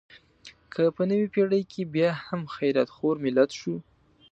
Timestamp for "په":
0.95-1.03